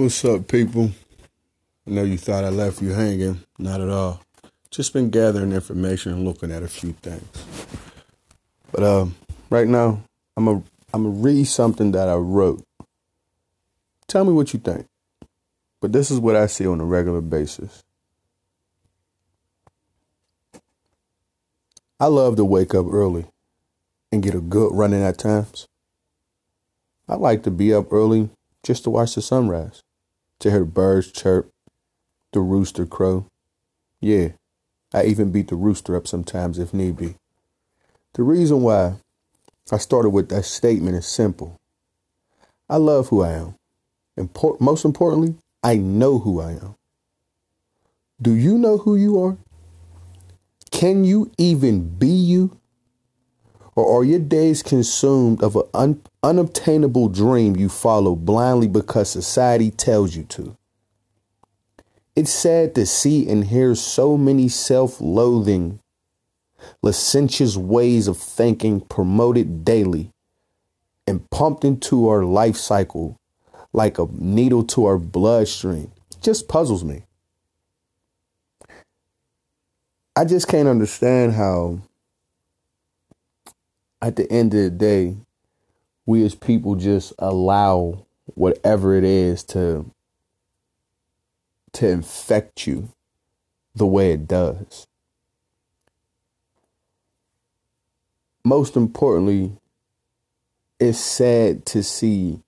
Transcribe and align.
What's 0.00 0.24
up, 0.24 0.48
people? 0.48 0.92
I 1.86 1.90
know 1.90 2.04
you 2.04 2.16
thought 2.16 2.42
I 2.42 2.48
left 2.48 2.80
you 2.80 2.88
hanging. 2.88 3.38
Not 3.58 3.82
at 3.82 3.90
all. 3.90 4.22
Just 4.70 4.94
been 4.94 5.10
gathering 5.10 5.52
information 5.52 6.12
and 6.12 6.24
looking 6.24 6.50
at 6.50 6.62
a 6.62 6.68
few 6.68 6.92
things. 6.92 7.22
But 8.72 8.82
um, 8.82 9.14
right 9.50 9.68
now, 9.68 10.02
I'm 10.38 10.48
a 10.48 10.52
I'm 10.94 11.02
gonna 11.02 11.10
read 11.10 11.44
something 11.44 11.92
that 11.92 12.08
I 12.08 12.14
wrote. 12.14 12.64
Tell 14.08 14.24
me 14.24 14.32
what 14.32 14.54
you 14.54 14.60
think. 14.60 14.86
But 15.82 15.92
this 15.92 16.10
is 16.10 16.18
what 16.18 16.34
I 16.34 16.46
see 16.46 16.66
on 16.66 16.80
a 16.80 16.84
regular 16.86 17.20
basis. 17.20 17.84
I 22.00 22.06
love 22.06 22.36
to 22.36 22.44
wake 22.46 22.74
up 22.74 22.86
early 22.90 23.26
and 24.10 24.22
get 24.22 24.34
a 24.34 24.40
good 24.40 24.70
running 24.72 25.02
at 25.02 25.18
times. 25.18 25.68
I 27.06 27.16
like 27.16 27.42
to 27.42 27.50
be 27.50 27.74
up 27.74 27.92
early 27.92 28.30
just 28.62 28.84
to 28.84 28.90
watch 28.90 29.14
the 29.14 29.20
sunrise, 29.20 29.82
to 30.40 30.50
hear 30.50 30.64
birds 30.64 31.12
chirp, 31.12 31.48
the 32.32 32.40
rooster 32.40 32.86
crow. 32.86 33.26
Yeah, 34.00 34.30
I 34.92 35.04
even 35.04 35.30
beat 35.30 35.48
the 35.48 35.56
rooster 35.56 35.94
up 35.96 36.06
sometimes 36.06 36.58
if 36.58 36.74
need 36.74 36.96
be. 36.96 37.14
The 38.14 38.22
reason 38.22 38.62
why 38.62 38.94
I 39.70 39.78
started 39.78 40.10
with 40.10 40.28
that 40.30 40.44
statement 40.44 40.96
is 40.96 41.06
simple. 41.06 41.56
I 42.68 42.76
love 42.76 43.08
who 43.08 43.22
I 43.22 43.32
am. 43.32 43.54
Import- 44.16 44.60
most 44.60 44.84
importantly, 44.84 45.36
I 45.62 45.76
know 45.76 46.18
who 46.18 46.40
I 46.40 46.52
am. 46.52 46.74
Do 48.20 48.34
you 48.34 48.58
know 48.58 48.78
who 48.78 48.96
you 48.96 49.22
are? 49.22 49.36
Can 50.70 51.04
you 51.04 51.30
even 51.38 51.88
be 51.98 52.08
you? 52.08 52.58
Or 53.76 54.00
are 54.00 54.04
your 54.04 54.18
days 54.18 54.62
consumed 54.62 55.42
of 55.42 55.56
an 55.56 55.62
un- 55.74 56.02
unobtainable 56.22 57.08
dream 57.08 57.56
you 57.56 57.68
follow 57.68 58.16
blindly 58.16 58.68
because 58.68 59.10
society 59.10 59.70
tells 59.70 60.16
you 60.16 60.24
to? 60.24 60.56
It's 62.16 62.32
sad 62.32 62.74
to 62.74 62.84
see 62.84 63.28
and 63.28 63.44
hear 63.44 63.74
so 63.74 64.16
many 64.16 64.48
self 64.48 65.00
loathing, 65.00 65.80
licentious 66.82 67.56
ways 67.56 68.08
of 68.08 68.18
thinking 68.18 68.80
promoted 68.80 69.64
daily 69.64 70.10
and 71.06 71.28
pumped 71.30 71.64
into 71.64 72.08
our 72.08 72.24
life 72.24 72.56
cycle 72.56 73.16
like 73.72 73.98
a 73.98 74.06
needle 74.12 74.64
to 74.64 74.86
our 74.86 74.98
bloodstream. 74.98 75.92
It 76.10 76.22
just 76.22 76.48
puzzles 76.48 76.84
me. 76.84 77.04
I 80.16 80.24
just 80.24 80.48
can't 80.48 80.68
understand 80.68 81.32
how, 81.32 81.80
at 84.02 84.16
the 84.16 84.30
end 84.30 84.54
of 84.54 84.60
the 84.60 84.70
day, 84.70 85.16
we 86.06 86.24
as 86.24 86.34
people 86.34 86.74
just 86.74 87.12
allow 87.18 88.06
whatever 88.34 88.94
it 88.94 89.04
is 89.04 89.44
to 89.44 89.90
to 91.72 91.88
infect 91.88 92.66
you 92.66 92.88
the 93.74 93.86
way 93.86 94.12
it 94.12 94.26
does. 94.26 94.86
Most 98.44 98.76
importantly, 98.76 99.52
it's 100.80 100.98
sad 100.98 101.64
to 101.66 101.82
see 101.82 102.40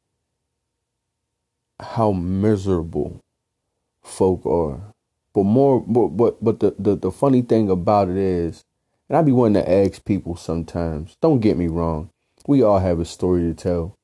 how 1.78 2.12
miserable 2.12 3.20
folk 4.02 4.44
are. 4.46 4.80
But 5.34 5.44
more, 5.44 5.80
but 5.80 6.08
but, 6.08 6.42
but 6.42 6.60
the, 6.60 6.74
the, 6.78 6.96
the 6.96 7.10
funny 7.10 7.42
thing 7.42 7.70
about 7.70 8.08
it 8.08 8.16
is, 8.16 8.64
and 9.12 9.18
I 9.18 9.22
be 9.22 9.30
wanting 9.30 9.62
to 9.62 9.70
ask 9.70 10.02
people 10.06 10.36
sometimes, 10.36 11.18
don't 11.20 11.40
get 11.40 11.58
me 11.58 11.68
wrong, 11.68 12.08
we 12.46 12.62
all 12.62 12.78
have 12.78 12.98
a 12.98 13.04
story 13.04 13.42
to 13.42 13.52
tell. 13.52 13.94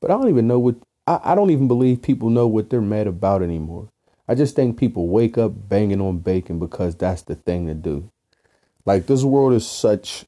But 0.00 0.10
I 0.10 0.14
don't 0.14 0.28
even 0.28 0.48
know 0.48 0.58
what, 0.58 0.74
I, 1.06 1.20
I 1.22 1.34
don't 1.36 1.50
even 1.50 1.68
believe 1.68 2.02
people 2.02 2.30
know 2.30 2.48
what 2.48 2.68
they're 2.68 2.80
mad 2.80 3.06
about 3.06 3.42
anymore. 3.44 3.90
I 4.26 4.34
just 4.34 4.56
think 4.56 4.76
people 4.76 5.06
wake 5.06 5.38
up 5.38 5.68
banging 5.68 6.00
on 6.00 6.18
bacon 6.18 6.58
because 6.58 6.96
that's 6.96 7.22
the 7.22 7.36
thing 7.36 7.68
to 7.68 7.74
do. 7.74 8.10
Like 8.84 9.06
this 9.06 9.22
world 9.22 9.52
is 9.52 9.68
such 9.68 10.24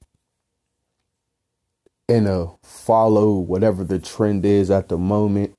in 2.06 2.28
a 2.28 2.47
follow 2.62 3.32
whatever 3.32 3.82
the 3.82 3.98
trend 3.98 4.47
is 4.47 4.70
at 4.70 4.88
the 4.88 4.97
moment 4.97 5.52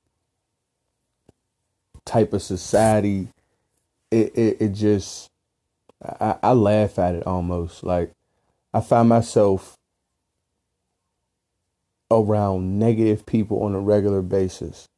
type 2.06 2.32
of 2.32 2.40
society. 2.40 3.28
It 4.10 4.34
it, 4.38 4.56
it 4.58 4.68
just 4.70 5.28
I, 6.02 6.36
I 6.42 6.52
laugh 6.52 6.98
at 6.98 7.14
it 7.14 7.26
almost. 7.26 7.84
Like 7.84 8.12
I 8.72 8.80
find 8.80 9.08
myself 9.08 9.76
around 12.10 12.78
negative 12.78 13.26
people 13.26 13.62
on 13.62 13.74
a 13.74 13.80
regular 13.80 14.22
basis, 14.22 14.88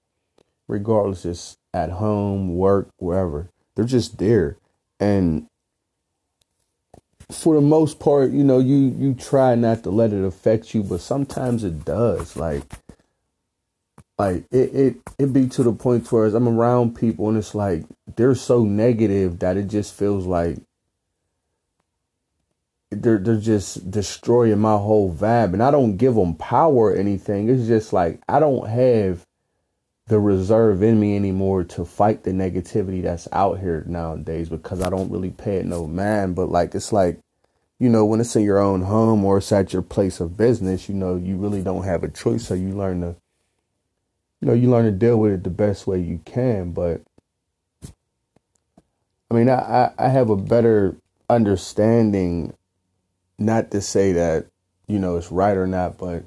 regardless 0.68 1.24
it's 1.24 1.56
at 1.72 1.90
home, 1.90 2.56
work, 2.56 2.88
wherever. 2.98 3.48
They're 3.74 3.84
just 3.84 4.18
there. 4.18 4.56
And 4.98 5.46
for 7.30 7.54
the 7.54 7.60
most 7.60 8.00
part, 8.00 8.30
you 8.32 8.44
know, 8.44 8.58
you 8.58 8.94
you 8.98 9.14
try 9.14 9.54
not 9.54 9.82
to 9.84 9.90
let 9.90 10.12
it 10.12 10.24
affect 10.24 10.74
you, 10.74 10.82
but 10.82 11.00
sometimes 11.00 11.64
it 11.64 11.84
does. 11.84 12.36
Like 12.36 12.64
like 14.18 14.44
it 14.50 14.74
it 14.74 14.96
it 15.18 15.32
be 15.32 15.48
to 15.48 15.62
the 15.62 15.72
point 15.72 16.10
where 16.10 16.26
I'm 16.26 16.48
around 16.48 16.96
people 16.96 17.28
and 17.28 17.38
it's 17.38 17.54
like 17.54 17.84
they're 18.16 18.34
so 18.34 18.64
negative 18.64 19.38
that 19.38 19.56
it 19.56 19.68
just 19.68 19.94
feels 19.94 20.26
like 20.26 20.58
they're 22.90 23.18
they're 23.18 23.36
just 23.36 23.90
destroying 23.90 24.58
my 24.58 24.76
whole 24.76 25.14
vibe 25.14 25.52
and 25.52 25.62
I 25.62 25.70
don't 25.70 25.96
give 25.96 26.14
them 26.14 26.34
power 26.34 26.74
or 26.74 26.96
anything. 26.96 27.48
It's 27.48 27.66
just 27.66 27.92
like 27.92 28.20
I 28.28 28.40
don't 28.40 28.68
have 28.68 29.26
the 30.08 30.18
reserve 30.18 30.82
in 30.82 30.98
me 30.98 31.14
anymore 31.14 31.62
to 31.62 31.84
fight 31.84 32.24
the 32.24 32.32
negativity 32.32 33.00
that's 33.00 33.28
out 33.30 33.60
here 33.60 33.84
nowadays 33.86 34.48
because 34.48 34.82
I 34.82 34.90
don't 34.90 35.10
really 35.10 35.30
pay 35.30 35.58
it 35.58 35.66
no 35.66 35.86
man. 35.86 36.34
But 36.34 36.50
like 36.50 36.74
it's 36.74 36.92
like, 36.92 37.20
you 37.78 37.88
know, 37.88 38.04
when 38.04 38.20
it's 38.20 38.34
in 38.34 38.42
your 38.42 38.58
own 38.58 38.82
home 38.82 39.24
or 39.24 39.38
it's 39.38 39.52
at 39.52 39.72
your 39.72 39.82
place 39.82 40.18
of 40.18 40.36
business, 40.36 40.88
you 40.88 40.96
know, 40.96 41.14
you 41.14 41.36
really 41.36 41.62
don't 41.62 41.84
have 41.84 42.02
a 42.02 42.08
choice. 42.08 42.48
So 42.48 42.54
you 42.54 42.70
learn 42.70 43.02
to, 43.02 43.14
you 44.40 44.48
know, 44.48 44.52
you 44.52 44.68
learn 44.68 44.84
to 44.86 44.90
deal 44.90 45.16
with 45.16 45.32
it 45.32 45.44
the 45.44 45.50
best 45.50 45.86
way 45.86 46.00
you 46.00 46.20
can. 46.24 46.72
But 46.72 47.02
I 49.30 49.34
mean, 49.34 49.48
I, 49.48 49.92
I 49.96 50.08
have 50.08 50.28
a 50.28 50.36
better 50.36 50.96
understanding, 51.28 52.52
not 53.40 53.70
to 53.72 53.80
say 53.80 54.12
that, 54.12 54.46
you 54.86 54.98
know, 54.98 55.16
it's 55.16 55.32
right 55.32 55.56
or 55.56 55.66
not, 55.66 55.98
but 55.98 56.24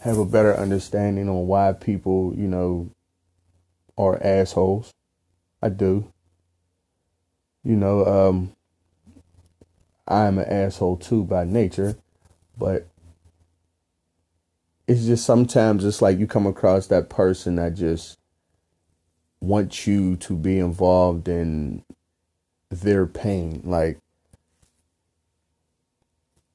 have 0.00 0.18
a 0.18 0.24
better 0.24 0.54
understanding 0.54 1.28
on 1.28 1.46
why 1.46 1.72
people, 1.72 2.34
you 2.36 2.46
know, 2.46 2.90
are 3.96 4.22
assholes. 4.22 4.92
I 5.62 5.70
do. 5.70 6.12
You 7.64 7.76
know, 7.76 8.04
um, 8.06 8.52
I'm 10.06 10.38
an 10.38 10.48
asshole 10.48 10.98
too 10.98 11.24
by 11.24 11.44
nature, 11.44 11.96
but 12.58 12.88
it's 14.86 15.06
just 15.06 15.24
sometimes 15.24 15.84
it's 15.84 16.02
like 16.02 16.18
you 16.18 16.26
come 16.26 16.46
across 16.46 16.86
that 16.88 17.08
person 17.08 17.56
that 17.56 17.74
just 17.74 18.18
wants 19.40 19.86
you 19.86 20.16
to 20.16 20.36
be 20.36 20.58
involved 20.58 21.28
in 21.28 21.84
their 22.70 23.06
pain. 23.06 23.62
Like, 23.64 23.98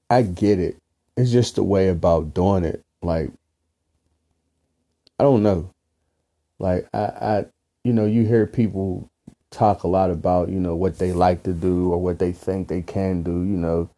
I 0.10 0.22
get 0.22 0.60
it. 0.60 0.78
It's 1.18 1.32
just 1.32 1.56
the 1.56 1.64
way 1.64 1.90
about 1.90 2.34
doing 2.34 2.66
it. 2.66 2.84
Like, 3.02 3.32
I 5.20 5.24
don't 5.24 5.44
know. 5.44 5.72
Like 6.60 6.88
I, 6.94 6.98
I, 7.00 7.46
you 7.84 7.94
know, 7.94 8.06
you 8.06 8.26
hear 8.26 8.46
people 8.48 9.10
talk 9.52 9.84
a 9.84 9.88
lot 9.88 10.12
about, 10.12 10.50
you 10.50 10.60
know, 10.60 10.76
what 10.76 10.98
they 11.00 11.14
like 11.14 11.44
to 11.44 11.54
do 11.54 11.92
or 11.92 12.02
what 12.02 12.20
they 12.20 12.32
think 12.32 12.68
they 12.68 12.82
can 12.82 13.24
do, 13.24 13.32
you 13.32 13.58
know. 13.58 13.90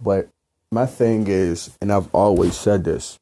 But 0.00 0.28
my 0.70 0.86
thing 0.86 1.26
is, 1.26 1.76
and 1.80 1.92
I've 1.92 2.12
always 2.14 2.56
said 2.56 2.84
this, 2.84 3.18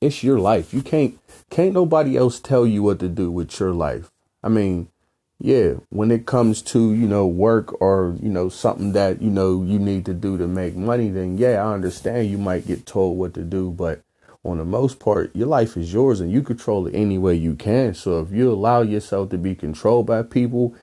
it's 0.00 0.22
your 0.22 0.38
life. 0.38 0.72
You 0.72 0.82
can't 0.82 1.18
can't 1.50 1.72
nobody 1.74 2.16
else 2.16 2.38
tell 2.38 2.66
you 2.66 2.82
what 2.82 2.98
to 3.00 3.08
do 3.08 3.30
with 3.30 3.58
your 3.58 3.72
life. 3.72 4.10
I 4.42 4.48
mean, 4.48 4.88
yeah, 5.40 5.74
when 5.88 6.10
it 6.10 6.26
comes 6.26 6.60
to, 6.60 6.92
you 6.92 7.08
know, 7.08 7.26
work 7.26 7.80
or, 7.80 8.14
you 8.20 8.28
know, 8.28 8.50
something 8.50 8.92
that, 8.92 9.22
you 9.22 9.30
know, 9.30 9.62
you 9.62 9.78
need 9.78 10.04
to 10.04 10.12
do 10.12 10.36
to 10.36 10.46
make 10.46 10.76
money, 10.76 11.08
then 11.08 11.38
yeah, 11.38 11.64
I 11.64 11.72
understand 11.72 12.28
you 12.28 12.36
might 12.36 12.66
get 12.66 12.84
told 12.84 13.16
what 13.16 13.32
to 13.34 13.42
do, 13.42 13.70
but 13.70 14.02
on 14.44 14.58
the 14.58 14.66
most 14.66 14.98
part, 14.98 15.34
your 15.34 15.48
life 15.48 15.78
is 15.78 15.92
yours 15.92 16.20
and 16.20 16.30
you 16.30 16.42
control 16.42 16.86
it 16.86 16.94
any 16.94 17.16
way 17.16 17.34
you 17.34 17.54
can. 17.54 17.94
So 17.94 18.20
if 18.20 18.30
you 18.30 18.52
allow 18.52 18.82
yourself 18.82 19.30
to 19.30 19.38
be 19.38 19.54
controlled 19.54 20.06
by 20.06 20.22
people 20.22 20.74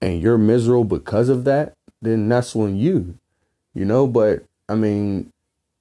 and 0.00 0.20
you're 0.20 0.38
miserable 0.38 0.84
because 0.84 1.28
of 1.28 1.44
that, 1.44 1.74
then 2.02 2.28
that's 2.28 2.56
on 2.56 2.76
you, 2.76 3.16
you 3.74 3.84
know. 3.84 4.08
But 4.08 4.44
I 4.68 4.74
mean, 4.74 5.32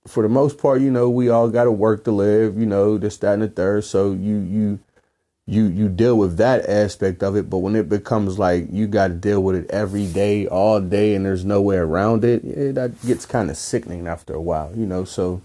for 0.08 0.22
the 0.22 0.30
most 0.30 0.60
part, 0.60 0.82
you 0.82 0.92
know, 0.92 1.10
we 1.10 1.30
all 1.30 1.50
got 1.50 1.64
to 1.64 1.72
work 1.72 2.04
to 2.04 2.12
live, 2.12 2.60
you 2.60 2.66
know, 2.66 2.98
this, 2.98 3.18
that, 3.18 3.34
and 3.34 3.44
the 3.44 3.48
third. 3.48 3.86
So 3.86 4.12
you, 4.12 4.38
you, 4.38 4.80
you, 5.50 5.66
you 5.66 5.90
deal 5.90 6.18
with 6.18 6.38
that 6.38 6.70
aspect 6.70 7.24
of 7.24 7.36
it. 7.36 7.50
But 7.50 7.58
when 7.58 7.76
it 7.76 7.90
becomes 7.90 8.38
like 8.38 8.68
you 8.72 8.88
got 8.88 9.08
to 9.08 9.14
deal 9.14 9.42
with 9.42 9.56
it 9.56 9.70
every 9.72 10.06
day, 10.06 10.48
all 10.48 10.80
day, 10.80 11.16
and 11.16 11.26
there's 11.26 11.44
no 11.44 11.62
way 11.62 11.78
around 11.78 12.24
it, 12.24 12.44
yeah, 12.44 12.72
that 12.74 13.02
gets 13.06 13.26
kind 13.26 13.50
of 13.50 13.58
sickening 13.58 14.08
after 14.08 14.34
a 14.34 14.42
while, 14.42 14.72
you 14.76 14.86
know. 14.86 15.04
So, 15.04 15.42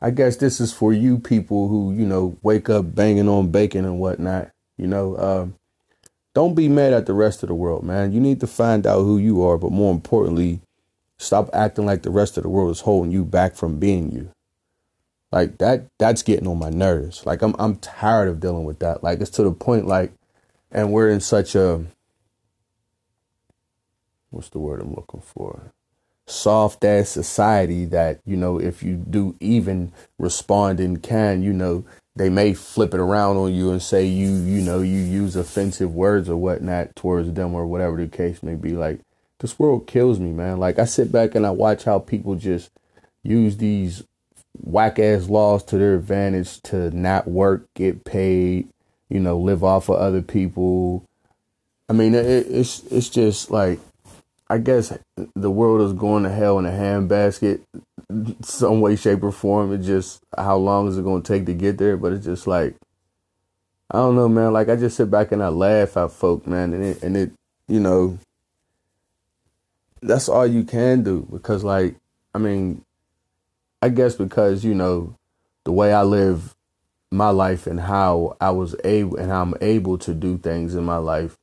I 0.00 0.10
guess 0.10 0.36
this 0.36 0.60
is 0.60 0.72
for 0.72 0.92
you 0.92 1.18
people 1.18 1.68
who, 1.68 1.92
you 1.92 2.06
know, 2.06 2.36
wake 2.42 2.68
up 2.68 2.94
banging 2.94 3.28
on 3.28 3.50
bacon 3.50 3.84
and 3.84 3.98
whatnot. 3.98 4.50
You 4.76 4.86
know, 4.86 5.16
um, 5.16 5.54
don't 6.34 6.54
be 6.54 6.68
mad 6.68 6.92
at 6.92 7.06
the 7.06 7.14
rest 7.14 7.42
of 7.42 7.48
the 7.48 7.54
world, 7.54 7.82
man. 7.84 8.12
You 8.12 8.20
need 8.20 8.40
to 8.40 8.46
find 8.46 8.86
out 8.86 9.00
who 9.00 9.18
you 9.18 9.42
are, 9.42 9.58
but 9.58 9.72
more 9.72 9.92
importantly, 9.92 10.60
stop 11.18 11.50
acting 11.52 11.86
like 11.86 12.02
the 12.02 12.10
rest 12.10 12.36
of 12.36 12.44
the 12.44 12.48
world 12.48 12.70
is 12.70 12.80
holding 12.80 13.10
you 13.10 13.24
back 13.24 13.56
from 13.56 13.78
being 13.78 14.12
you. 14.12 14.30
Like 15.30 15.58
that 15.58 15.86
that's 15.98 16.22
getting 16.22 16.46
on 16.46 16.58
my 16.58 16.70
nerves. 16.70 17.26
Like 17.26 17.42
I'm 17.42 17.54
I'm 17.58 17.76
tired 17.76 18.28
of 18.28 18.40
dealing 18.40 18.64
with 18.64 18.78
that. 18.78 19.02
Like 19.02 19.20
it's 19.20 19.30
to 19.32 19.42
the 19.42 19.52
point 19.52 19.86
like 19.86 20.12
and 20.70 20.92
we're 20.92 21.10
in 21.10 21.20
such 21.20 21.54
a 21.54 21.84
what's 24.30 24.48
the 24.48 24.58
word 24.58 24.80
I'm 24.80 24.94
looking 24.94 25.20
for? 25.20 25.72
Soft 26.26 26.84
ass 26.84 27.08
society 27.08 27.86
that, 27.86 28.20
you 28.26 28.36
know, 28.36 28.58
if 28.58 28.82
you 28.82 28.96
do 28.96 29.34
even 29.40 29.92
respond 30.18 30.80
in 30.80 30.98
kind, 30.98 31.42
you 31.42 31.52
know, 31.52 31.84
they 32.14 32.28
may 32.28 32.52
flip 32.52 32.92
it 32.92 33.00
around 33.00 33.36
on 33.36 33.54
you 33.54 33.70
and 33.70 33.82
say 33.82 34.04
you, 34.04 34.28
you 34.28 34.60
know, 34.60 34.80
you 34.80 34.98
use 34.98 35.36
offensive 35.36 35.94
words 35.94 36.28
or 36.28 36.36
whatnot 36.36 36.94
towards 36.96 37.32
them 37.32 37.54
or 37.54 37.66
whatever 37.66 37.96
the 37.96 38.08
case 38.08 38.42
may 38.42 38.54
be. 38.54 38.72
Like 38.72 39.00
this 39.40 39.58
world 39.58 39.86
kills 39.86 40.18
me, 40.18 40.30
man. 40.30 40.58
Like 40.58 40.78
I 40.78 40.84
sit 40.84 41.10
back 41.12 41.34
and 41.34 41.46
I 41.46 41.50
watch 41.50 41.84
how 41.84 41.98
people 41.98 42.34
just 42.34 42.70
use 43.22 43.56
these 43.56 44.04
whack 44.56 44.98
ass 44.98 45.28
laws 45.28 45.64
to 45.64 45.78
their 45.78 45.94
advantage 45.94 46.60
to 46.62 46.90
not 46.96 47.28
work, 47.28 47.66
get 47.74 48.04
paid, 48.04 48.68
you 49.08 49.20
know, 49.20 49.38
live 49.38 49.64
off 49.64 49.88
of 49.88 49.96
other 49.96 50.22
people. 50.22 51.04
I 51.88 51.92
mean, 51.92 52.14
it, 52.14 52.24
it's 52.24 52.80
it's 52.84 53.08
just 53.08 53.50
like 53.50 53.80
I 54.50 54.58
guess 54.58 54.96
the 55.34 55.50
world 55.50 55.82
is 55.82 55.92
going 55.92 56.24
to 56.24 56.30
hell 56.30 56.58
in 56.58 56.66
a 56.66 56.70
handbasket, 56.70 57.60
some 58.42 58.80
way, 58.80 58.96
shape, 58.96 59.22
or 59.22 59.32
form. 59.32 59.72
It's 59.72 59.86
just 59.86 60.22
how 60.36 60.56
long 60.56 60.88
is 60.88 60.98
it 60.98 61.04
going 61.04 61.22
to 61.22 61.32
take 61.32 61.46
to 61.46 61.54
get 61.54 61.78
there? 61.78 61.96
But 61.96 62.12
it's 62.12 62.24
just 62.24 62.46
like 62.46 62.74
I 63.90 63.98
don't 63.98 64.16
know, 64.16 64.28
man. 64.28 64.52
Like 64.52 64.68
I 64.68 64.76
just 64.76 64.96
sit 64.96 65.10
back 65.10 65.32
and 65.32 65.42
I 65.42 65.48
laugh 65.48 65.96
at 65.96 66.12
folk, 66.12 66.46
man, 66.46 66.74
and 66.74 66.84
it 66.84 67.02
and 67.02 67.16
it, 67.16 67.32
you 67.68 67.80
know, 67.80 68.18
that's 70.02 70.28
all 70.28 70.46
you 70.46 70.64
can 70.64 71.02
do 71.02 71.26
because, 71.30 71.64
like, 71.64 71.96
I 72.34 72.38
mean, 72.38 72.84
I 73.80 73.90
guess 73.90 74.16
because 74.16 74.64
you 74.64 74.74
know 74.74 75.14
the 75.64 75.72
way 75.72 75.92
I 75.92 76.02
live 76.02 76.54
my 77.10 77.30
life 77.30 77.66
and 77.66 77.80
how 77.80 78.36
I 78.40 78.50
was 78.50 78.76
able 78.84 79.16
and 79.16 79.30
how 79.30 79.42
I'm 79.42 79.54
able 79.60 79.98
to 79.98 80.14
do 80.14 80.38
things 80.38 80.74
in 80.74 80.84
my 80.84 80.98
life, 80.98 81.36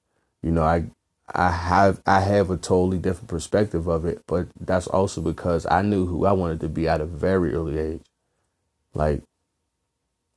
you 0.43 0.51
know, 0.51 0.63
I 0.63 0.85
I 1.33 1.51
have 1.51 2.01
I 2.05 2.19
have 2.21 2.51
a 2.51 2.57
totally 2.57 2.99
different 2.99 3.29
perspective 3.29 3.87
of 3.87 4.05
it, 4.05 4.21
but 4.27 4.47
that's 4.59 4.87
also 4.87 5.21
because 5.21 5.65
I 5.65 5.81
knew 5.81 6.05
who 6.05 6.25
I 6.25 6.33
wanted 6.33 6.59
to 6.61 6.69
be 6.69 6.87
at 6.87 7.01
a 7.01 7.05
very 7.05 7.53
early 7.53 7.79
age. 7.79 8.03
Like 8.93 9.23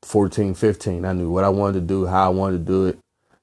14, 0.02 0.54
15, 0.54 1.04
I 1.04 1.12
knew 1.12 1.30
what 1.30 1.44
I 1.44 1.48
wanted 1.48 1.80
to 1.80 1.86
do, 1.86 2.06
how 2.06 2.26
I 2.26 2.28
wanted 2.28 2.58
to 2.58 2.64
do 2.64 2.86
it, 2.86 2.98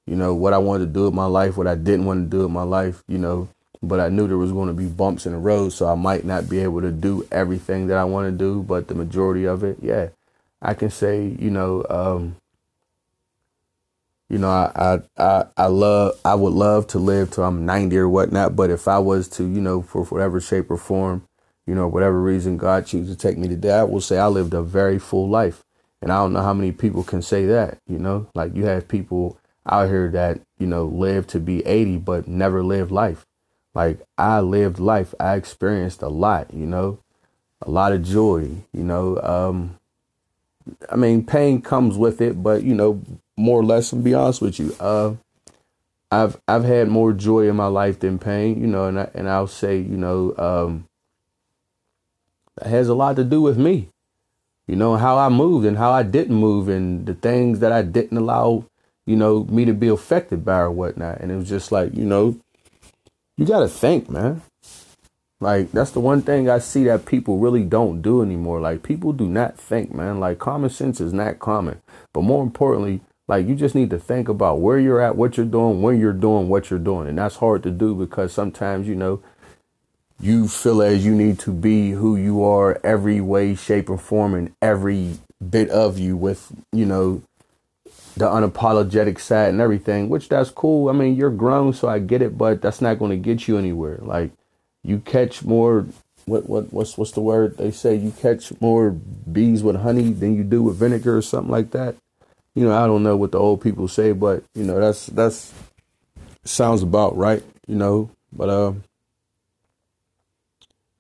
you 0.05 0.15
know, 0.15 0.33
what 0.33 0.53
I 0.53 0.57
wanted 0.57 0.85
to 0.85 0.91
do 0.91 1.03
with 1.05 1.13
my 1.13 1.25
life, 1.25 1.57
what 1.57 1.67
I 1.67 1.75
didn't 1.75 2.05
want 2.05 2.25
to 2.25 2.37
do 2.37 2.43
with 2.43 2.51
my 2.51 2.63
life, 2.63 3.03
you 3.07 3.17
know, 3.17 3.47
but 3.87 3.99
I 3.99 4.09
knew 4.09 4.27
there 4.27 4.37
was 4.37 4.51
going 4.51 4.67
to 4.67 4.73
be 4.73 4.85
bumps 4.85 5.25
in 5.25 5.31
the 5.31 5.37
road, 5.37 5.69
so 5.73 5.87
I 5.87 5.95
might 5.95 6.25
not 6.25 6.49
be 6.49 6.59
able 6.59 6.81
to 6.81 6.91
do 6.91 7.27
everything 7.31 7.87
that 7.87 7.97
I 7.97 8.03
want 8.03 8.27
to 8.27 8.37
do, 8.37 8.63
but 8.63 8.87
the 8.87 8.95
majority 8.95 9.45
of 9.45 9.63
it, 9.63 9.77
yeah, 9.81 10.09
I 10.61 10.73
can 10.73 10.89
say, 10.89 11.35
you 11.39 11.49
know, 11.49 11.85
um, 11.89 12.35
you 14.29 14.39
know, 14.39 14.49
I, 14.49 14.71
I, 14.75 15.23
I, 15.23 15.45
I 15.55 15.65
love, 15.67 16.19
I 16.25 16.35
would 16.35 16.53
love 16.53 16.87
to 16.87 16.99
live 16.99 17.31
till 17.31 17.43
I'm 17.43 17.65
90 17.65 17.97
or 17.97 18.09
whatnot, 18.09 18.55
but 18.55 18.69
if 18.69 18.87
I 18.87 18.99
was 18.99 19.27
to, 19.29 19.43
you 19.43 19.61
know, 19.61 19.81
for 19.81 20.03
whatever 20.05 20.41
shape 20.41 20.71
or 20.71 20.77
form, 20.77 21.27
you 21.67 21.75
know, 21.75 21.87
whatever 21.87 22.19
reason 22.21 22.57
God 22.57 22.85
chooses 22.85 23.15
to 23.15 23.27
take 23.27 23.37
me 23.37 23.47
to 23.47 23.55
die, 23.55 23.79
I 23.79 23.83
will 23.83 24.01
say 24.01 24.17
I 24.17 24.27
lived 24.27 24.53
a 24.53 24.61
very 24.61 24.99
full 24.99 25.29
life. 25.29 25.63
And 26.01 26.11
I 26.11 26.17
don't 26.17 26.33
know 26.33 26.41
how 26.41 26.53
many 26.53 26.71
people 26.71 27.03
can 27.03 27.21
say 27.21 27.45
that, 27.45 27.79
you 27.87 27.97
know, 27.97 28.27
like 28.35 28.55
you 28.55 28.65
have 28.65 28.87
people 28.87 29.39
out 29.67 29.89
here 29.89 30.09
that, 30.11 30.41
you 30.59 30.67
know, 30.67 30.85
live 30.85 31.25
to 31.27 31.39
be 31.39 31.65
80, 31.65 31.97
but 31.97 32.27
never 32.27 32.63
lived 32.63 32.91
life. 32.91 33.25
Like 33.75 33.99
I 34.17 34.39
lived 34.39 34.79
life. 34.79 35.13
I 35.19 35.35
experienced 35.35 36.01
a 36.01 36.07
lot, 36.07 36.53
you 36.53 36.65
know, 36.65 36.99
a 37.61 37.69
lot 37.69 37.91
of 37.91 38.03
joy, 38.03 38.49
you 38.73 38.83
know. 38.83 39.19
Um, 39.21 39.77
I 40.89 40.95
mean, 40.95 41.25
pain 41.25 41.61
comes 41.61 41.97
with 41.97 42.21
it, 42.21 42.41
but 42.41 42.63
you 42.63 42.73
know, 42.73 43.01
more 43.37 43.59
or 43.59 43.65
less, 43.65 43.91
and 43.91 44.03
be 44.03 44.13
honest 44.13 44.41
with 44.41 44.59
you, 44.59 44.73
uh, 44.79 45.15
I've 46.09 46.39
I've 46.47 46.63
had 46.63 46.87
more 46.87 47.11
joy 47.11 47.49
in 47.49 47.57
my 47.57 47.67
life 47.67 47.99
than 47.99 48.17
pain, 48.17 48.61
you 48.61 48.67
know, 48.67 48.85
and 48.85 48.99
I, 48.99 49.09
and 49.13 49.29
I'll 49.29 49.47
say, 49.47 49.77
you 49.77 49.97
know, 49.97 50.33
um, 50.37 50.87
that 52.55 52.69
has 52.69 52.87
a 52.87 52.95
lot 52.95 53.17
to 53.17 53.25
do 53.25 53.41
with 53.41 53.57
me, 53.57 53.89
you 54.67 54.77
know, 54.77 54.95
how 54.95 55.17
I 55.17 55.27
moved 55.27 55.65
and 55.65 55.77
how 55.77 55.91
I 55.91 56.03
didn't 56.03 56.35
move, 56.35 56.69
and 56.69 57.05
the 57.05 57.13
things 57.13 57.59
that 57.59 57.73
I 57.73 57.81
didn't 57.81 58.17
allow, 58.17 58.63
you 59.05 59.17
know, 59.17 59.43
me 59.43 59.65
to 59.65 59.73
be 59.73 59.89
affected 59.89 60.45
by 60.45 60.59
or 60.59 60.71
whatnot. 60.71 61.19
And 61.19 61.29
it 61.29 61.35
was 61.35 61.49
just 61.49 61.73
like, 61.73 61.93
you 61.93 62.05
know, 62.05 62.39
you 63.37 63.45
got 63.45 63.59
to 63.59 63.67
think, 63.67 64.09
man. 64.09 64.41
Like 65.41 65.71
that's 65.71 65.91
the 65.91 65.99
one 65.99 66.21
thing 66.21 66.49
I 66.49 66.59
see 66.59 66.85
that 66.85 67.05
people 67.05 67.37
really 67.39 67.63
don't 67.63 68.01
do 68.01 68.21
anymore. 68.21 68.61
Like 68.61 68.83
people 68.83 69.11
do 69.11 69.27
not 69.27 69.57
think, 69.57 69.93
man. 69.93 70.19
Like 70.19 70.39
common 70.39 70.69
sense 70.69 71.01
is 71.01 71.13
not 71.13 71.39
common. 71.39 71.81
But 72.13 72.21
more 72.21 72.41
importantly, 72.41 73.01
like 73.27 73.47
you 73.47 73.55
just 73.55 73.75
need 73.75 73.89
to 73.89 73.99
think 73.99 74.29
about 74.29 74.59
where 74.59 74.79
you're 74.79 75.01
at, 75.01 75.17
what 75.17 75.35
you're 75.35 75.45
doing, 75.45 75.81
when 75.81 75.99
you're 75.99 76.13
doing 76.13 76.47
what 76.47 76.69
you're 76.69 76.79
doing. 76.79 77.07
And 77.07 77.17
that's 77.17 77.35
hard 77.37 77.63
to 77.63 77.71
do 77.71 77.93
because 77.95 78.31
sometimes, 78.31 78.87
you 78.87 78.95
know, 78.95 79.21
you 80.19 80.47
feel 80.47 80.81
as 80.81 81.05
you 81.05 81.13
need 81.13 81.39
to 81.39 81.51
be 81.51 81.91
who 81.91 82.15
you 82.15 82.43
are 82.43 82.79
every 82.83 83.19
way, 83.19 83.55
shape, 83.55 83.89
or 83.89 83.97
form 83.97 84.33
and 84.33 84.53
every 84.61 85.17
bit 85.47 85.69
of 85.69 85.99
you 85.99 86.15
with, 86.15 86.51
you 86.71 86.85
know, 86.85 87.21
the 88.15 88.25
unapologetic 88.25 89.19
side 89.19 89.49
and 89.49 89.61
everything, 89.61 90.09
which 90.09 90.29
that's 90.29 90.49
cool. 90.49 90.89
I 90.89 90.93
mean, 90.93 91.15
you're 91.15 91.29
grown, 91.29 91.73
so 91.73 91.87
I 91.87 91.99
get 91.99 92.21
it, 92.21 92.37
but 92.37 92.61
that's 92.61 92.81
not 92.81 92.99
going 92.99 93.11
to 93.11 93.17
get 93.17 93.47
you 93.47 93.57
anywhere. 93.57 93.99
Like 94.01 94.31
you 94.83 94.99
catch 94.99 95.43
more 95.43 95.85
what 96.25 96.49
what 96.49 96.71
what's 96.73 96.97
what's 96.97 97.11
the 97.11 97.21
word 97.21 97.55
they 97.57 97.69
say 97.69 97.95
you 97.95 98.11
catch 98.11 98.51
more 98.59 98.89
bees 98.89 99.61
with 99.61 99.75
honey 99.75 100.11
than 100.11 100.35
you 100.35 100.43
do 100.43 100.63
with 100.63 100.75
vinegar 100.77 101.17
or 101.17 101.21
something 101.21 101.51
like 101.51 101.71
that. 101.71 101.95
You 102.55 102.63
know, 102.63 102.75
I 102.75 102.87
don't 102.87 103.03
know 103.03 103.17
what 103.17 103.31
the 103.31 103.39
old 103.39 103.61
people 103.61 103.87
say, 103.87 104.11
but 104.11 104.43
you 104.55 104.63
know, 104.63 104.79
that's 104.79 105.07
that's 105.07 105.53
sounds 106.45 106.81
about 106.81 107.17
right, 107.17 107.43
you 107.67 107.75
know, 107.75 108.09
but 108.31 108.49
uh 108.49 108.71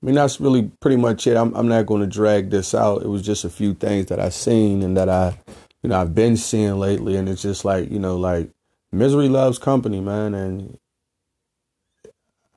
I 0.03 0.05
mean 0.05 0.15
that's 0.15 0.39
really 0.39 0.69
pretty 0.79 0.97
much 0.97 1.25
it. 1.25 1.37
I'm 1.37 1.55
I'm 1.55 1.67
not 1.67 1.85
going 1.85 2.01
to 2.01 2.07
drag 2.07 2.49
this 2.51 2.75
out. 2.75 3.01
It 3.01 3.07
was 3.07 3.23
just 3.23 3.45
a 3.45 3.49
few 3.49 3.73
things 3.73 4.07
that 4.07 4.19
I 4.19 4.29
seen 4.29 4.83
and 4.83 4.95
that 4.97 5.09
I 5.09 5.37
you 5.85 5.89
know, 5.89 6.01
I've 6.01 6.15
been 6.15 6.35
seeing 6.35 6.79
lately, 6.79 7.15
and 7.15 7.29
it's 7.29 7.43
just 7.43 7.63
like, 7.63 7.91
you 7.91 7.99
know, 7.99 8.17
like 8.17 8.49
misery 8.91 9.29
loves 9.29 9.59
company, 9.59 10.01
man. 10.01 10.33
And 10.33 10.79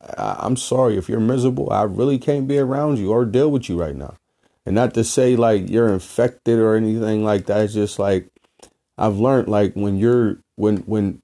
I, 0.00 0.36
I'm 0.38 0.56
sorry 0.56 0.96
if 0.96 1.10
you're 1.10 1.20
miserable, 1.20 1.70
I 1.70 1.82
really 1.82 2.18
can't 2.18 2.48
be 2.48 2.58
around 2.58 2.96
you 2.98 3.10
or 3.10 3.26
deal 3.26 3.50
with 3.50 3.68
you 3.68 3.78
right 3.78 3.94
now. 3.94 4.16
And 4.64 4.74
not 4.74 4.94
to 4.94 5.04
say 5.04 5.36
like 5.36 5.68
you're 5.68 5.92
infected 5.92 6.58
or 6.58 6.74
anything 6.74 7.22
like 7.22 7.44
that. 7.46 7.64
It's 7.64 7.74
just 7.74 7.98
like 7.98 8.30
I've 8.96 9.18
learned 9.18 9.48
like 9.48 9.74
when 9.74 9.98
you're 9.98 10.38
when 10.54 10.78
when 10.78 11.20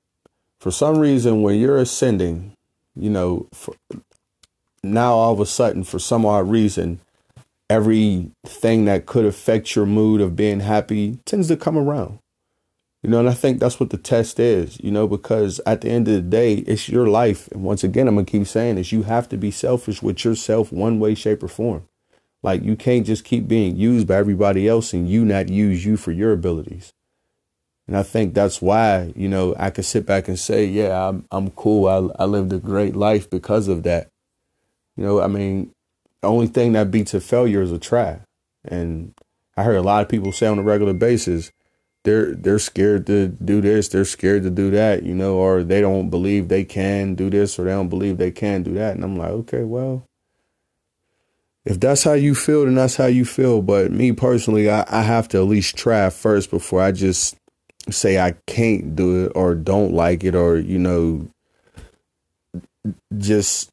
for 0.59 0.71
some 0.71 0.99
reason 0.99 1.41
when 1.41 1.59
you're 1.59 1.79
ascending, 1.79 2.55
you 2.95 3.09
know, 3.09 3.49
for, 3.55 3.77
now 4.83 5.15
all 5.15 5.33
of 5.33 5.41
a 5.41 5.47
sudden 5.47 5.85
for 5.85 5.99
some 5.99 6.27
odd 6.27 6.51
reason 6.51 7.01
everything 7.75 8.85
that 8.85 9.05
could 9.05 9.25
affect 9.25 9.75
your 9.75 9.85
mood 9.85 10.21
of 10.21 10.37
being 10.37 10.61
happy 10.61 11.19
tends 11.25 11.49
to 11.49 11.57
come 11.57 11.77
around. 11.77 12.21
You 13.03 13.11
know, 13.11 13.19
and 13.19 13.29
I 13.29 13.35
think 13.35 13.59
that's 13.59 13.81
what 13.81 13.91
the 13.91 13.99
test 13.99 14.39
is, 14.39 14.81
you 14.81 14.91
know, 14.91 15.09
because 15.09 15.61
at 15.67 15.81
the 15.81 15.91
end 15.91 16.07
of 16.09 16.15
the 16.15 16.23
day, 16.23 16.55
it's 16.55 16.89
your 16.89 17.09
life. 17.09 17.49
And 17.49 17.63
once 17.63 17.83
again, 17.85 18.07
I'm 18.07 18.15
going 18.15 18.27
to 18.27 18.33
keep 18.33 18.47
saying 18.47 18.77
this 18.77 18.93
you 18.93 19.03
have 19.03 19.29
to 19.31 19.37
be 19.37 19.51
selfish 19.51 20.01
with 20.03 20.25
yourself, 20.25 20.73
one 20.73 21.01
way, 21.01 21.15
shape, 21.15 21.43
or 21.43 21.49
form. 21.49 21.87
Like, 22.43 22.63
you 22.63 22.77
can't 22.77 23.05
just 23.05 23.25
keep 23.25 23.49
being 23.49 23.77
used 23.77 24.07
by 24.07 24.17
everybody 24.17 24.69
else 24.69 24.93
and 24.93 25.09
you 25.09 25.25
not 25.25 25.49
use 25.49 25.85
you 25.85 25.97
for 25.97 26.13
your 26.13 26.33
abilities. 26.33 26.93
And 27.89 27.97
I 27.97 28.05
think 28.05 28.33
that's 28.33 28.63
why, 28.63 29.13
you 29.17 29.29
know, 29.29 29.55
I 29.59 29.71
could 29.71 29.85
sit 29.85 30.07
back 30.07 30.29
and 30.29 30.39
say, 30.39 30.65
yeah, 30.65 31.09
I'm, 31.09 31.27
I'm 31.31 31.51
cool. 31.51 31.87
I, 31.89 32.23
I 32.23 32.25
lived 32.25 32.53
a 32.53 32.59
great 32.59 32.95
life 32.97 33.29
because 33.29 33.69
of 33.69 33.83
that. 33.83 34.09
You 34.97 35.05
know, 35.05 35.21
I 35.21 35.27
mean, 35.27 35.74
the 36.25 36.31
only 36.31 36.47
thing 36.47 36.73
that 36.73 36.91
beats 36.91 37.13
a 37.13 37.21
failure 37.21 37.61
is 37.61 37.71
a 37.71 37.79
try. 37.79 38.21
And 38.65 39.13
I 39.59 39.63
heard 39.63 39.77
a 39.77 39.83
lot 39.83 40.03
of 40.03 40.09
people 40.09 40.33
say 40.33 40.47
on 40.47 40.59
a 40.59 40.63
regular 40.63 40.95
basis, 40.95 41.53
they're 42.05 42.35
they're 42.35 42.59
scared 42.59 43.07
to 43.09 43.29
do 43.29 43.61
this, 43.61 43.89
they're 43.89 44.07
scared 44.07 44.43
to 44.45 44.51
do 44.51 44.71
that, 44.71 45.03
you 45.03 45.15
know, 45.15 45.37
or 45.37 45.63
they 45.63 45.83
don't 45.83 46.09
believe 46.09 46.49
they 46.49 46.65
can 46.65 47.15
do 47.15 47.29
this 47.29 47.59
or 47.59 47.65
they 47.65 47.73
don't 47.73 47.91
believe 47.91 48.17
they 48.17 48.31
can 48.31 48.63
do 48.63 48.73
that. 48.75 48.95
And 48.95 49.05
I'm 49.05 49.17
like, 49.17 49.31
okay, 49.31 49.65
well, 49.65 50.07
if 51.67 51.79
that's 51.79 52.05
how 52.05 52.15
you 52.15 52.35
feel, 52.35 52.65
then 52.65 52.75
that's 52.75 52.97
how 52.97 53.07
you 53.07 53.27
feel. 53.27 53.61
But 53.61 53.93
me 53.93 54.13
personally, 54.13 54.71
I, 54.71 54.87
I 54.89 55.03
have 55.03 55.29
to 55.29 55.39
at 55.39 55.47
least 55.47 55.77
try 55.77 56.09
first 56.09 56.51
before 56.51 56.81
I 56.81 56.93
just 56.93 57.37
say 57.91 58.19
I 58.19 58.35
can't 58.47 58.97
do 58.97 59.27
it 59.27 59.33
or 59.35 59.55
don't 59.55 59.93
like 59.93 60.25
it 60.25 60.35
or, 60.35 60.57
you 60.57 60.79
know, 60.79 61.29
just 63.19 63.71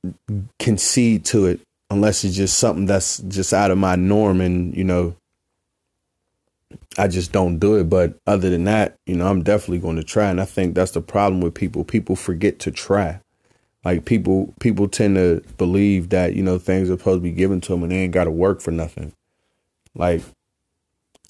concede 0.59 1.23
to 1.25 1.45
it 1.45 1.61
unless 1.91 2.23
it's 2.23 2.35
just 2.35 2.57
something 2.57 2.85
that's 2.85 3.17
just 3.19 3.53
out 3.53 3.69
of 3.69 3.77
my 3.77 3.95
norm 3.95 4.41
and 4.41 4.75
you 4.75 4.83
know 4.83 5.15
I 6.97 7.07
just 7.07 7.31
don't 7.31 7.59
do 7.59 7.75
it. 7.75 7.89
But 7.89 8.17
other 8.25 8.49
than 8.49 8.63
that, 8.65 8.97
you 9.05 9.15
know, 9.15 9.27
I'm 9.27 9.43
definitely 9.43 9.79
going 9.79 9.97
to 9.97 10.03
try. 10.03 10.29
And 10.29 10.39
I 10.41 10.45
think 10.45 10.73
that's 10.73 10.91
the 10.91 11.01
problem 11.01 11.41
with 11.41 11.53
people. 11.53 11.83
People 11.83 12.15
forget 12.15 12.59
to 12.59 12.71
try. 12.71 13.19
Like 13.83 14.05
people, 14.05 14.53
people 14.59 14.87
tend 14.87 15.15
to 15.15 15.41
believe 15.57 16.09
that 16.09 16.35
you 16.35 16.43
know 16.43 16.59
things 16.59 16.89
are 16.89 16.97
supposed 16.97 17.17
to 17.17 17.23
be 17.23 17.31
given 17.31 17.61
to 17.61 17.73
them 17.73 17.83
and 17.83 17.91
they 17.91 17.97
ain't 17.97 18.13
got 18.13 18.25
to 18.25 18.31
work 18.31 18.61
for 18.61 18.71
nothing. 18.71 19.13
Like, 19.95 20.21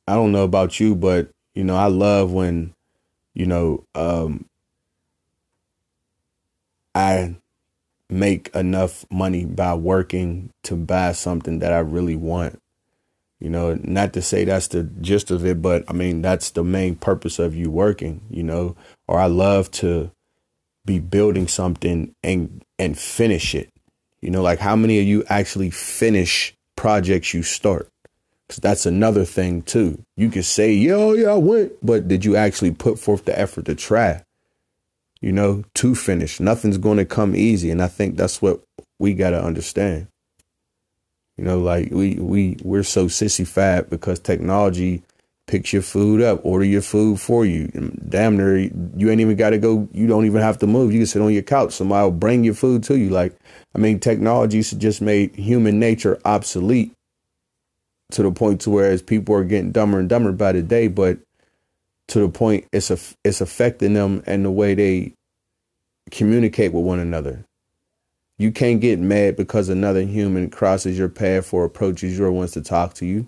I 0.07 0.15
don't 0.15 0.31
know 0.31 0.43
about 0.43 0.79
you, 0.79 0.95
but 0.95 1.29
you 1.55 1.63
know, 1.63 1.75
I 1.75 1.87
love 1.87 2.31
when, 2.31 2.73
you 3.33 3.45
know, 3.45 3.85
um, 3.95 4.45
I 6.93 7.35
make 8.11 8.53
enough 8.53 9.05
money 9.09 9.45
by 9.45 9.73
working 9.73 10.51
to 10.63 10.75
buy 10.75 11.13
something 11.13 11.59
that 11.59 11.71
I 11.71 11.79
really 11.79 12.17
want. 12.17 12.59
You 13.39 13.49
know, 13.49 13.79
not 13.81 14.13
to 14.13 14.21
say 14.21 14.43
that's 14.43 14.67
the 14.67 14.83
gist 14.83 15.31
of 15.31 15.45
it, 15.45 15.61
but 15.61 15.83
I 15.87 15.93
mean, 15.93 16.21
that's 16.21 16.51
the 16.51 16.63
main 16.63 16.95
purpose 16.95 17.39
of 17.39 17.55
you 17.55 17.71
working, 17.71 18.21
you 18.29 18.43
know, 18.43 18.75
or 19.07 19.19
I 19.19 19.25
love 19.25 19.71
to 19.71 20.11
be 20.85 20.99
building 20.99 21.47
something 21.47 22.13
and, 22.21 22.63
and 22.77 22.97
finish 22.99 23.55
it. 23.55 23.69
You 24.21 24.29
know, 24.29 24.43
like 24.43 24.59
how 24.59 24.75
many 24.75 24.99
of 24.99 25.05
you 25.05 25.23
actually 25.27 25.71
finish 25.71 26.53
projects 26.75 27.33
you 27.33 27.41
start? 27.41 27.87
Cause 28.47 28.57
that's 28.57 28.85
another 28.85 29.23
thing 29.25 29.61
too. 29.61 30.03
You 30.17 30.29
can 30.29 30.43
say, 30.43 30.73
yo, 30.73 31.09
oh, 31.09 31.13
yeah, 31.13 31.29
I 31.29 31.37
went, 31.37 31.73
but 31.81 32.07
did 32.07 32.25
you 32.25 32.35
actually 32.35 32.71
put 32.71 32.99
forth 32.99 33.25
the 33.25 33.37
effort 33.39 33.65
to 33.65 33.75
try? 33.75 34.23
You 35.21 35.31
know, 35.31 35.63
to 35.75 35.93
finish. 35.93 36.39
Nothing's 36.39 36.79
going 36.79 36.97
to 36.97 37.05
come 37.05 37.35
easy. 37.35 37.69
And 37.69 37.81
I 37.81 37.87
think 37.87 38.17
that's 38.17 38.41
what 38.41 38.61
we 38.99 39.13
got 39.13 39.31
to 39.31 39.43
understand. 39.43 40.07
You 41.37 41.45
know, 41.45 41.59
like 41.59 41.89
we 41.91 42.15
we 42.15 42.57
we're 42.63 42.83
so 42.83 43.05
sissy 43.05 43.47
fat 43.47 43.89
because 43.89 44.19
technology 44.19 45.03
picks 45.47 45.73
your 45.73 45.81
food 45.81 46.21
up, 46.21 46.39
order 46.43 46.65
your 46.65 46.81
food 46.81 47.19
for 47.19 47.45
you. 47.45 47.67
Damn 48.07 48.37
near 48.37 48.57
you 48.57 49.09
ain't 49.09 49.21
even 49.21 49.35
got 49.35 49.51
to 49.51 49.57
go. 49.57 49.87
You 49.91 50.07
don't 50.07 50.25
even 50.25 50.41
have 50.41 50.59
to 50.59 50.67
move. 50.67 50.93
You 50.93 50.99
can 50.99 51.07
sit 51.07 51.21
on 51.21 51.33
your 51.33 51.41
couch. 51.41 51.73
Somebody 51.73 52.03
will 52.03 52.11
bring 52.11 52.43
your 52.43 52.53
food 52.53 52.83
to 52.83 52.97
you. 52.97 53.09
Like 53.09 53.35
I 53.75 53.79
mean, 53.79 53.99
technology 53.99 54.61
just 54.61 55.01
made 55.01 55.35
human 55.35 55.79
nature 55.79 56.19
obsolete 56.25 56.93
to 58.11 58.23
the 58.23 58.31
point 58.31 58.61
to 58.61 58.69
where 58.69 58.91
as 58.91 59.01
people 59.01 59.35
are 59.35 59.43
getting 59.43 59.71
dumber 59.71 59.99
and 59.99 60.09
dumber 60.09 60.31
by 60.31 60.51
the 60.51 60.61
day, 60.61 60.87
but 60.87 61.19
to 62.07 62.19
the 62.19 62.29
point 62.29 62.65
it's 62.71 62.91
a, 62.91 62.97
it's 63.23 63.41
affecting 63.41 63.93
them 63.93 64.23
and 64.25 64.43
the 64.45 64.51
way 64.51 64.73
they 64.73 65.13
communicate 66.09 66.73
with 66.73 66.83
one 66.83 66.99
another. 66.99 67.45
You 68.37 68.51
can't 68.51 68.81
get 68.81 68.99
mad 68.99 69.35
because 69.35 69.69
another 69.69 70.01
human 70.01 70.49
crosses 70.49 70.97
your 70.97 71.09
path 71.09 71.53
or 71.53 71.63
approaches 71.63 72.17
your 72.17 72.31
wants 72.31 72.53
to 72.53 72.61
talk 72.61 72.95
to 72.95 73.05
you. 73.05 73.27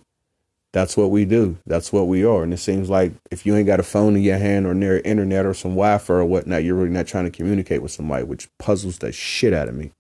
That's 0.72 0.98
what 0.98 1.12
we 1.12 1.24
do. 1.24 1.58
That's 1.68 1.94
what 1.94 2.08
we 2.08 2.26
are. 2.26 2.42
And 2.42 2.52
it 2.52 2.58
seems 2.58 2.90
like 2.90 3.14
if 3.30 3.46
you 3.46 3.56
ain't 3.56 3.68
got 3.68 3.80
a 3.80 3.84
phone 3.84 4.16
in 4.16 4.24
your 4.24 4.40
hand 4.40 4.66
or 4.66 4.74
near 4.74 5.00
internet 5.02 5.46
or 5.46 5.54
some 5.54 5.72
Wi-Fi 5.72 6.14
or 6.14 6.26
whatnot, 6.26 6.64
you're 6.64 6.76
really 6.76 6.90
not 6.90 7.06
trying 7.06 7.26
to 7.26 7.32
communicate 7.32 7.84
with 7.84 7.92
somebody, 7.92 8.24
which 8.24 8.50
puzzles 8.58 8.98
the 8.98 9.12
shit 9.12 9.54
out 9.54 9.70
of 9.70 9.76
me. 9.76 9.92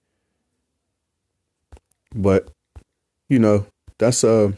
But, 2.16 2.50
you 3.30 3.38
know, 3.38 3.68
that's 4.00 4.24
uh 4.24 4.54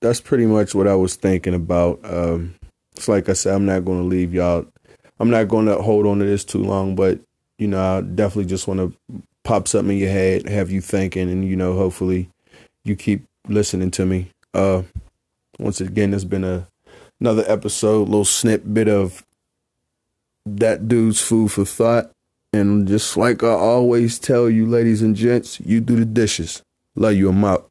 that's 0.00 0.20
pretty 0.20 0.46
much 0.46 0.74
what 0.74 0.86
I 0.86 0.94
was 0.94 1.16
thinking 1.16 1.54
about. 1.54 2.00
Um 2.04 2.54
it's 2.96 3.08
like 3.08 3.28
I 3.28 3.32
said, 3.32 3.54
I'm 3.54 3.66
not 3.66 3.84
gonna 3.84 4.02
leave 4.02 4.34
y'all 4.34 4.66
I'm 5.20 5.30
not 5.30 5.48
gonna 5.48 5.80
hold 5.80 6.06
on 6.06 6.18
to 6.18 6.24
this 6.24 6.44
too 6.44 6.62
long, 6.62 6.94
but 6.96 7.20
you 7.58 7.68
know, 7.68 7.98
I 7.98 8.00
definitely 8.00 8.46
just 8.46 8.66
want 8.66 8.80
to 8.80 9.22
pop 9.44 9.68
something 9.68 9.96
in 9.96 10.02
your 10.02 10.10
head, 10.10 10.48
have 10.48 10.70
you 10.70 10.80
thinking, 10.80 11.30
and 11.30 11.48
you 11.48 11.56
know, 11.56 11.74
hopefully, 11.74 12.28
you 12.84 12.96
keep 12.96 13.24
listening 13.48 13.90
to 13.92 14.06
me. 14.06 14.30
Uh, 14.52 14.82
once 15.58 15.80
again, 15.80 16.10
there's 16.10 16.24
been 16.24 16.44
a 16.44 16.66
another 17.20 17.44
episode, 17.46 18.08
little 18.08 18.24
snip 18.24 18.62
bit 18.72 18.88
of 18.88 19.24
that 20.46 20.88
dude's 20.88 21.20
food 21.20 21.52
for 21.52 21.64
thought, 21.64 22.10
and 22.52 22.88
just 22.88 23.16
like 23.16 23.42
I 23.42 23.48
always 23.48 24.18
tell 24.18 24.50
you, 24.50 24.66
ladies 24.66 25.02
and 25.02 25.14
gents, 25.14 25.60
you 25.60 25.80
do 25.80 25.96
the 25.96 26.04
dishes. 26.04 26.62
Love 26.96 27.14
you. 27.14 27.28
I'm 27.28 27.44
out. 27.44 27.70